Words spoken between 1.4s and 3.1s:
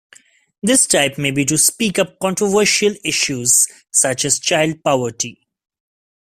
to speak up controversial